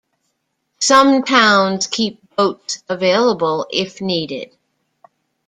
Some 0.79 1.21
towns 1.21 1.85
keep 1.85 2.35
boats 2.35 2.83
available 2.89 3.67
if 3.69 4.01
needed. 4.01 4.49